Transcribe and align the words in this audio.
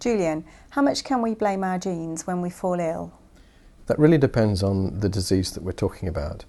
Julian, 0.00 0.44
how 0.70 0.82
much 0.82 1.04
can 1.04 1.22
we 1.22 1.34
blame 1.34 1.64
our 1.64 1.78
genes 1.78 2.26
when 2.26 2.40
we 2.40 2.50
fall 2.50 2.80
ill? 2.80 3.12
That 3.86 3.98
really 3.98 4.18
depends 4.18 4.62
on 4.62 5.00
the 5.00 5.08
disease 5.08 5.52
that 5.52 5.62
we're 5.62 5.72
talking 5.72 6.08
about. 6.08 6.44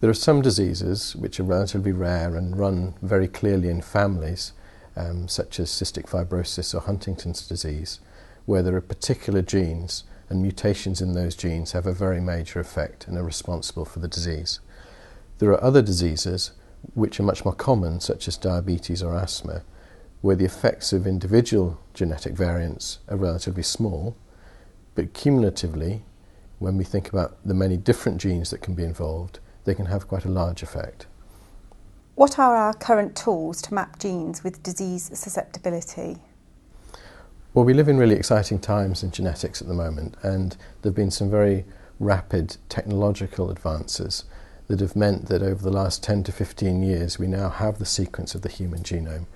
There 0.00 0.10
are 0.10 0.14
some 0.14 0.42
diseases 0.42 1.16
which 1.16 1.40
are 1.40 1.44
relatively 1.44 1.92
rare 1.92 2.36
and 2.36 2.58
run 2.58 2.94
very 3.00 3.28
clearly 3.28 3.68
in 3.68 3.80
families, 3.80 4.52
um, 4.96 5.28
such 5.28 5.58
as 5.58 5.70
cystic 5.70 6.08
fibrosis 6.08 6.74
or 6.74 6.80
Huntington's 6.80 7.46
disease, 7.46 8.00
where 8.44 8.62
there 8.62 8.76
are 8.76 8.82
particular 8.82 9.42
genes 9.42 10.04
and 10.28 10.42
mutations 10.42 11.00
in 11.00 11.12
those 11.12 11.36
genes 11.36 11.72
have 11.72 11.86
a 11.86 11.92
very 11.92 12.20
major 12.20 12.60
effect 12.60 13.06
and 13.06 13.16
are 13.16 13.24
responsible 13.24 13.84
for 13.84 14.00
the 14.00 14.08
disease. 14.08 14.60
There 15.38 15.50
are 15.50 15.64
other 15.64 15.82
diseases 15.82 16.52
which 16.94 17.18
are 17.18 17.24
much 17.24 17.44
more 17.44 17.54
common, 17.54 18.00
such 18.00 18.28
as 18.28 18.36
diabetes 18.36 19.02
or 19.02 19.14
asthma, 19.14 19.62
where 20.24 20.36
the 20.36 20.44
effects 20.46 20.90
of 20.94 21.06
individual 21.06 21.78
genetic 21.92 22.32
variants 22.32 22.98
are 23.10 23.16
relatively 23.18 23.62
small, 23.62 24.16
but 24.94 25.12
cumulatively, 25.12 26.02
when 26.58 26.78
we 26.78 26.82
think 26.82 27.10
about 27.10 27.36
the 27.44 27.52
many 27.52 27.76
different 27.76 28.18
genes 28.18 28.48
that 28.48 28.62
can 28.62 28.74
be 28.74 28.82
involved, 28.82 29.38
they 29.66 29.74
can 29.74 29.84
have 29.84 30.08
quite 30.08 30.24
a 30.24 30.30
large 30.30 30.62
effect. 30.62 31.04
What 32.14 32.38
are 32.38 32.56
our 32.56 32.72
current 32.72 33.14
tools 33.14 33.60
to 33.62 33.74
map 33.74 33.98
genes 33.98 34.42
with 34.42 34.62
disease 34.62 35.10
susceptibility? 35.12 36.16
Well, 37.52 37.66
we 37.66 37.74
live 37.74 37.90
in 37.90 37.98
really 37.98 38.16
exciting 38.16 38.60
times 38.60 39.02
in 39.02 39.10
genetics 39.10 39.60
at 39.60 39.68
the 39.68 39.74
moment, 39.74 40.16
and 40.22 40.52
there 40.80 40.88
have 40.88 40.96
been 40.96 41.10
some 41.10 41.30
very 41.30 41.66
rapid 42.00 42.56
technological 42.70 43.50
advances 43.50 44.24
that 44.68 44.80
have 44.80 44.96
meant 44.96 45.26
that 45.26 45.42
over 45.42 45.62
the 45.62 45.70
last 45.70 46.02
10 46.02 46.24
to 46.24 46.32
15 46.32 46.82
years 46.82 47.18
we 47.18 47.26
now 47.26 47.50
have 47.50 47.78
the 47.78 47.84
sequence 47.84 48.34
of 48.34 48.40
the 48.40 48.48
human 48.48 48.82
genome, 48.82 49.26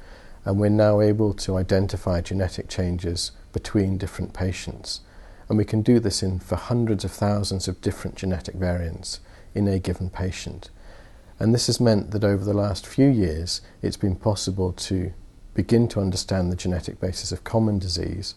and 0.44 0.58
we're 0.58 0.68
now 0.68 1.00
able 1.00 1.34
to 1.34 1.56
identify 1.56 2.20
genetic 2.20 2.68
changes 2.68 3.32
between 3.52 3.98
different 3.98 4.32
patients. 4.32 5.00
And 5.48 5.56
we 5.56 5.64
can 5.64 5.82
do 5.82 5.98
this 5.98 6.22
in 6.22 6.38
for 6.38 6.56
hundreds 6.56 7.04
of 7.04 7.10
thousands 7.10 7.68
of 7.68 7.80
different 7.80 8.16
genetic 8.16 8.54
variants 8.54 9.20
in 9.54 9.66
a 9.66 9.78
given 9.78 10.10
patient. 10.10 10.70
And 11.38 11.54
this 11.54 11.68
has 11.68 11.80
meant 11.80 12.10
that 12.10 12.24
over 12.24 12.44
the 12.44 12.54
last 12.54 12.86
few 12.86 13.08
years, 13.08 13.60
it's 13.80 13.96
been 13.96 14.16
possible 14.16 14.72
to 14.72 15.12
begin 15.54 15.88
to 15.88 16.00
understand 16.00 16.50
the 16.52 16.56
genetic 16.56 17.00
basis 17.00 17.32
of 17.32 17.44
common 17.44 17.78
disease 17.78 18.34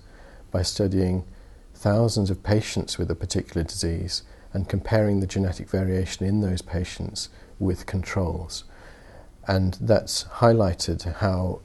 by 0.52 0.62
studying 0.62 1.24
thousands 1.74 2.30
of 2.30 2.44
patients 2.44 2.98
with 2.98 3.10
a 3.10 3.16
particular 3.16 3.64
disease 3.64 4.24
and 4.54 4.70
comparing 4.70 5.20
the 5.20 5.28
genetic 5.28 5.70
variation 5.70 6.26
in 6.26 6.42
those 6.42 6.62
patients 6.62 7.30
with 7.60 7.86
controls. 7.86 8.64
And 9.48 9.78
that's 9.82 10.26
highlighted 10.26 11.16
how 11.18 11.62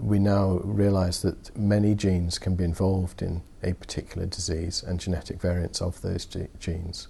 we 0.00 0.18
now 0.18 0.60
realize 0.64 1.22
that 1.22 1.56
many 1.56 1.94
genes 1.94 2.38
can 2.38 2.56
be 2.56 2.64
involved 2.64 3.22
in 3.22 3.42
a 3.62 3.74
particular 3.74 4.26
disease 4.26 4.82
and 4.82 4.98
genetic 4.98 5.40
variants 5.40 5.82
of 5.82 6.00
those 6.00 6.26
genes. 6.58 7.08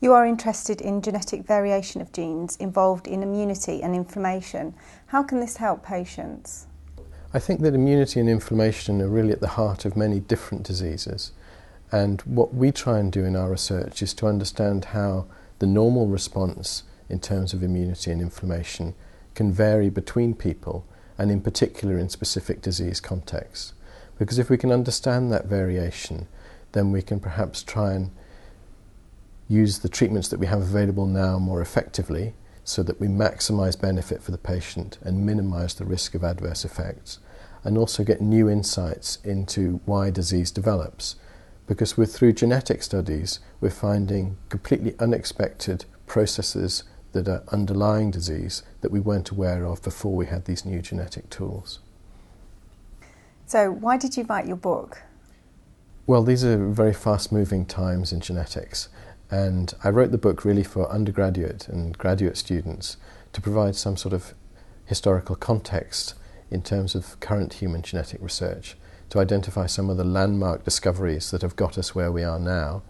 You 0.00 0.12
are 0.12 0.26
interested 0.26 0.80
in 0.80 1.00
genetic 1.00 1.46
variation 1.46 2.00
of 2.00 2.12
genes 2.12 2.56
involved 2.56 3.06
in 3.06 3.22
immunity 3.22 3.82
and 3.82 3.94
inflammation. 3.94 4.74
How 5.06 5.22
can 5.22 5.40
this 5.40 5.56
help 5.56 5.84
patients? 5.84 6.66
I 7.32 7.38
think 7.38 7.60
that 7.60 7.74
immunity 7.74 8.20
and 8.20 8.28
inflammation 8.28 9.00
are 9.00 9.08
really 9.08 9.32
at 9.32 9.40
the 9.40 9.48
heart 9.48 9.84
of 9.84 9.96
many 9.96 10.20
different 10.20 10.64
diseases. 10.64 11.32
And 11.92 12.20
what 12.22 12.52
we 12.52 12.72
try 12.72 12.98
and 12.98 13.12
do 13.12 13.24
in 13.24 13.36
our 13.36 13.50
research 13.50 14.02
is 14.02 14.12
to 14.14 14.26
understand 14.26 14.86
how 14.86 15.26
the 15.60 15.66
normal 15.66 16.08
response 16.08 16.82
in 17.08 17.20
terms 17.20 17.54
of 17.54 17.62
immunity 17.62 18.10
and 18.10 18.20
inflammation 18.20 18.94
can 19.34 19.52
vary 19.52 19.88
between 19.88 20.34
people 20.34 20.84
and 21.18 21.30
in 21.30 21.40
particular 21.40 21.98
in 21.98 22.08
specific 22.08 22.60
disease 22.60 23.00
contexts. 23.00 23.72
Because 24.18 24.38
if 24.38 24.50
we 24.50 24.56
can 24.56 24.72
understand 24.72 25.30
that 25.32 25.46
variation, 25.46 26.26
then 26.72 26.92
we 26.92 27.02
can 27.02 27.20
perhaps 27.20 27.62
try 27.62 27.92
and 27.92 28.10
use 29.48 29.78
the 29.78 29.88
treatments 29.88 30.28
that 30.28 30.40
we 30.40 30.46
have 30.46 30.60
available 30.60 31.06
now 31.06 31.38
more 31.38 31.60
effectively 31.60 32.34
so 32.64 32.82
that 32.82 33.00
we 33.00 33.06
maximize 33.06 33.80
benefit 33.80 34.22
for 34.22 34.32
the 34.32 34.38
patient 34.38 34.98
and 35.02 35.24
minimize 35.24 35.74
the 35.74 35.84
risk 35.84 36.14
of 36.14 36.24
adverse 36.24 36.64
effects, 36.64 37.20
and 37.62 37.78
also 37.78 38.02
get 38.02 38.20
new 38.20 38.50
insights 38.50 39.18
into 39.22 39.80
why 39.84 40.10
disease 40.10 40.50
develops. 40.50 41.14
Because 41.68 41.96
we're 41.96 42.06
through 42.06 42.32
genetic 42.32 42.82
studies, 42.82 43.38
we're 43.60 43.70
finding 43.70 44.36
completely 44.48 44.96
unexpected 44.98 45.84
processes 46.06 46.82
that 47.12 47.28
are 47.28 47.42
underlying 47.48 48.10
disease 48.10 48.62
that 48.80 48.92
we 48.92 49.00
weren't 49.00 49.30
aware 49.30 49.64
of 49.64 49.82
before 49.82 50.14
we 50.14 50.26
had 50.26 50.44
these 50.44 50.64
new 50.64 50.82
genetic 50.82 51.30
tools. 51.30 51.80
So, 53.46 53.70
why 53.70 53.96
did 53.96 54.16
you 54.16 54.24
write 54.24 54.46
your 54.46 54.56
book? 54.56 55.02
Well, 56.06 56.22
these 56.22 56.44
are 56.44 56.68
very 56.68 56.92
fast 56.92 57.32
moving 57.32 57.64
times 57.64 58.12
in 58.12 58.20
genetics, 58.20 58.88
and 59.30 59.72
I 59.82 59.90
wrote 59.90 60.12
the 60.12 60.18
book 60.18 60.44
really 60.44 60.62
for 60.62 60.90
undergraduate 60.90 61.68
and 61.68 61.96
graduate 61.96 62.36
students 62.36 62.96
to 63.32 63.40
provide 63.40 63.76
some 63.76 63.96
sort 63.96 64.14
of 64.14 64.34
historical 64.84 65.36
context 65.36 66.14
in 66.50 66.62
terms 66.62 66.94
of 66.94 67.18
current 67.20 67.54
human 67.54 67.82
genetic 67.82 68.20
research, 68.22 68.76
to 69.10 69.18
identify 69.18 69.66
some 69.66 69.90
of 69.90 69.96
the 69.96 70.04
landmark 70.04 70.64
discoveries 70.64 71.30
that 71.30 71.42
have 71.42 71.56
got 71.56 71.76
us 71.76 71.94
where 71.94 72.12
we 72.12 72.22
are 72.22 72.38
now, 72.38 72.82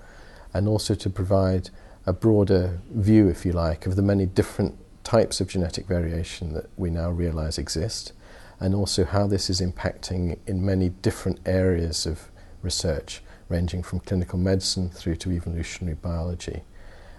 and 0.53 0.69
also 0.69 0.95
to 0.95 1.11
provide 1.11 1.71
a 2.07 2.13
broader 2.13 2.81
view, 2.91 3.29
if 3.29 3.45
you 3.45 3.53
like, 3.53 3.87
of 3.87 3.97
the 3.97 4.03
many 4.03 4.27
different 4.27 4.79
types 5.03 5.41
of 5.41 5.49
genetic 5.49 5.87
variation 5.87 6.55
that 6.55 6.67
we 6.77 6.89
now 6.91 7.11
realize 7.11 7.59
exist, 7.59 8.13
and 8.61 8.75
also 8.75 9.05
how 9.05 9.27
this 9.27 9.51
is 9.51 9.61
impacting 9.61 10.39
in 10.47 10.65
many 10.65 10.89
different 10.89 11.41
areas 11.45 12.07
of 12.07 12.31
research 12.63 13.23
ranging 13.49 13.83
from 13.83 14.01
clinical 14.01 14.39
medicine 14.39 14.89
through 14.89 15.17
to 15.17 15.31
evolutionary 15.31 15.97
biology. 15.97 16.63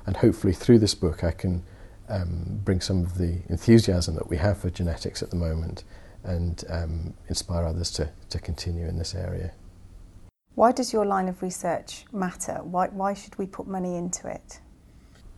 And 0.05 0.17
hopefully, 0.17 0.53
through 0.53 0.79
this 0.79 0.95
book, 0.95 1.23
I 1.23 1.31
can 1.31 1.63
um, 2.09 2.61
bring 2.63 2.81
some 2.81 3.03
of 3.03 3.17
the 3.17 3.39
enthusiasm 3.49 4.15
that 4.15 4.29
we 4.29 4.37
have 4.37 4.57
for 4.57 4.69
genetics 4.69 5.21
at 5.21 5.29
the 5.29 5.35
moment 5.35 5.83
and 6.23 6.63
um, 6.69 7.13
inspire 7.27 7.65
others 7.65 7.91
to, 7.91 8.09
to 8.29 8.39
continue 8.39 8.87
in 8.87 8.97
this 8.97 9.13
area. 9.13 9.51
Why 10.55 10.71
does 10.71 10.91
your 10.91 11.05
line 11.05 11.27
of 11.27 11.41
research 11.41 12.05
matter? 12.11 12.59
Why, 12.63 12.87
why 12.87 13.13
should 13.13 13.37
we 13.37 13.45
put 13.45 13.67
money 13.67 13.95
into 13.95 14.27
it? 14.27 14.59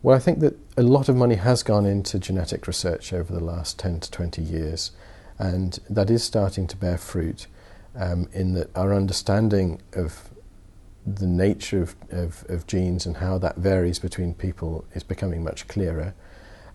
Well, 0.02 0.16
I 0.16 0.18
think 0.18 0.40
that 0.40 0.56
a 0.78 0.82
lot 0.82 1.10
of 1.10 1.16
money 1.16 1.34
has 1.34 1.62
gone 1.62 1.84
into 1.84 2.18
genetic 2.18 2.66
research 2.66 3.12
over 3.12 3.32
the 3.32 3.44
last 3.44 3.78
10 3.78 4.00
to 4.00 4.10
20 4.10 4.40
years, 4.40 4.92
and 5.38 5.78
that 5.90 6.08
is 6.08 6.24
starting 6.24 6.66
to 6.68 6.76
bear 6.76 6.96
fruit 6.96 7.46
um, 7.94 8.28
in 8.32 8.54
that 8.54 8.74
our 8.74 8.94
understanding 8.94 9.82
of 9.92 10.30
the 11.06 11.26
nature 11.26 11.82
of, 11.82 11.96
of, 12.10 12.44
of, 12.48 12.66
genes 12.66 13.04
and 13.04 13.18
how 13.18 13.36
that 13.38 13.56
varies 13.56 13.98
between 13.98 14.32
people 14.34 14.84
is 14.94 15.02
becoming 15.02 15.42
much 15.42 15.66
clearer. 15.68 16.14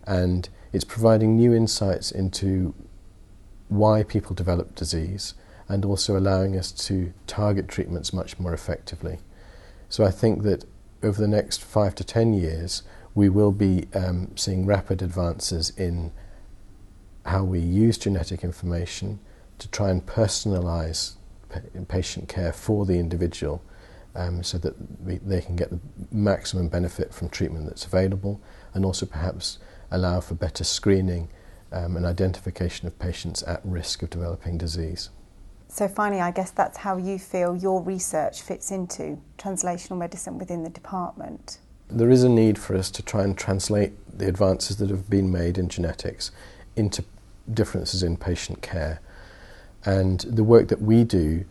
And 0.06 0.48
it's 0.72 0.84
providing 0.84 1.36
new 1.36 1.52
insights 1.54 2.10
into 2.10 2.74
why 3.68 4.02
people 4.02 4.34
develop 4.34 4.74
disease 4.74 5.34
and 5.68 5.84
also 5.84 6.16
allowing 6.16 6.56
us 6.56 6.70
to 6.70 7.12
target 7.26 7.68
treatments 7.68 8.12
much 8.12 8.38
more 8.38 8.52
effectively. 8.52 9.18
So 9.88 10.04
I 10.04 10.10
think 10.10 10.42
that 10.42 10.64
over 11.02 11.20
the 11.20 11.28
next 11.28 11.62
five 11.62 11.94
to 11.96 12.04
ten 12.04 12.32
years, 12.32 12.82
we 13.16 13.30
will 13.30 13.50
be 13.50 13.88
um, 13.94 14.30
seeing 14.36 14.66
rapid 14.66 15.00
advances 15.00 15.70
in 15.70 16.12
how 17.24 17.42
we 17.42 17.58
use 17.58 17.96
genetic 17.98 18.44
information 18.44 19.18
to 19.58 19.66
try 19.68 19.90
and 19.90 20.06
personalize 20.06 21.14
patient 21.88 22.28
care 22.28 22.52
for 22.52 22.84
the 22.84 22.98
individual 22.98 23.62
um, 24.14 24.42
so 24.42 24.58
that 24.58 24.74
we, 25.00 25.16
they 25.16 25.40
can 25.40 25.56
get 25.56 25.70
the 25.70 25.80
maximum 26.12 26.68
benefit 26.68 27.12
from 27.12 27.30
treatment 27.30 27.64
that's 27.64 27.86
available 27.86 28.38
and 28.74 28.84
also 28.84 29.06
perhaps 29.06 29.58
allow 29.90 30.20
for 30.20 30.34
better 30.34 30.62
screening 30.62 31.28
um, 31.72 31.96
and 31.96 32.04
identification 32.04 32.86
of 32.86 32.98
patients 32.98 33.42
at 33.44 33.62
risk 33.64 34.02
of 34.02 34.10
developing 34.10 34.58
disease. 34.58 35.08
So, 35.68 35.88
finally, 35.88 36.20
I 36.20 36.30
guess 36.30 36.50
that's 36.50 36.78
how 36.78 36.96
you 36.98 37.18
feel 37.18 37.56
your 37.56 37.82
research 37.82 38.42
fits 38.42 38.70
into 38.70 39.18
translational 39.38 39.96
medicine 39.98 40.38
within 40.38 40.62
the 40.62 40.70
department. 40.70 41.58
There 41.88 42.10
is 42.10 42.22
a 42.22 42.28
need 42.28 42.58
for 42.58 42.76
us 42.76 42.90
to 42.92 43.02
try 43.02 43.22
and 43.22 43.36
translate 43.36 43.92
the 44.18 44.28
advances 44.28 44.76
that 44.78 44.90
have 44.90 45.08
been 45.08 45.30
made 45.30 45.58
in 45.58 45.68
genetics 45.68 46.30
into 46.74 47.04
differences 47.52 48.02
in 48.02 48.16
patient 48.16 48.60
care. 48.62 49.00
And 49.84 50.20
the 50.20 50.44
work 50.44 50.68
that 50.68 50.82
we 50.82 51.04
do 51.04 51.44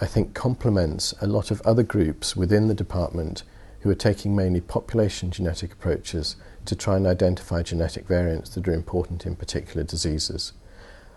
I 0.00 0.06
think, 0.06 0.34
complements 0.34 1.14
a 1.20 1.26
lot 1.26 1.50
of 1.52 1.60
other 1.62 1.84
groups 1.84 2.34
within 2.34 2.66
the 2.66 2.74
department 2.74 3.44
who 3.80 3.90
are 3.90 3.94
taking 3.94 4.34
mainly 4.34 4.60
population 4.60 5.30
genetic 5.30 5.72
approaches 5.72 6.34
to 6.64 6.74
try 6.74 6.96
and 6.96 7.06
identify 7.06 7.62
genetic 7.62 8.08
variants 8.08 8.50
that 8.50 8.66
are 8.66 8.72
important 8.72 9.24
in 9.24 9.36
particular 9.36 9.84
diseases. 9.84 10.52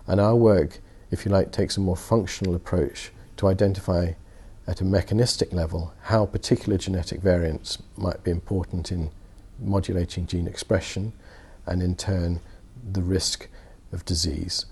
And 0.06 0.19
our 0.19 0.36
work, 0.36 0.80
if 1.10 1.25
you 1.25 1.31
like, 1.31 1.51
takes 1.51 1.75
a 1.75 1.80
more 1.80 1.98
functional 1.98 2.53
approach 2.53 3.12
to 3.38 3.48
identify 3.48 4.13
at 4.67 4.81
a 4.81 4.85
mechanistic 4.85 5.53
level 5.53 5.93
how 6.03 6.25
particular 6.25 6.77
genetic 6.77 7.21
variants 7.21 7.77
might 7.95 8.23
be 8.23 8.31
important 8.31 8.91
in 8.91 9.09
modulating 9.59 10.27
gene 10.27 10.47
expression 10.47 11.13
and 11.65 11.81
in 11.81 11.95
turn 11.95 12.39
the 12.91 13.01
risk 13.01 13.47
of 13.91 14.05
disease. 14.05 14.65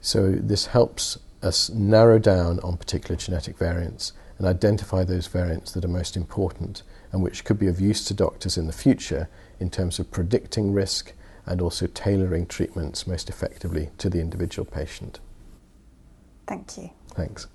So 0.00 0.32
this 0.32 0.66
helps 0.66 1.18
us 1.42 1.70
narrow 1.70 2.18
down 2.18 2.60
on 2.60 2.76
particular 2.76 3.16
genetic 3.16 3.58
variants 3.58 4.12
and 4.38 4.46
identify 4.46 5.04
those 5.04 5.26
variants 5.26 5.72
that 5.72 5.84
are 5.84 5.88
most 5.88 6.16
important 6.16 6.82
and 7.12 7.22
which 7.22 7.44
could 7.44 7.58
be 7.58 7.66
of 7.66 7.80
use 7.80 8.04
to 8.04 8.14
doctors 8.14 8.56
in 8.56 8.66
the 8.66 8.72
future 8.72 9.28
in 9.58 9.70
terms 9.70 9.98
of 9.98 10.10
predicting 10.10 10.72
risk 10.72 11.12
and 11.46 11.60
also 11.60 11.86
tailoring 11.86 12.46
treatments 12.46 13.06
most 13.06 13.28
effectively 13.28 13.90
to 13.98 14.10
the 14.10 14.20
individual 14.20 14.66
patient. 14.66 15.20
Thank 16.46 16.76
you. 16.76 16.90
Thanks. 17.14 17.46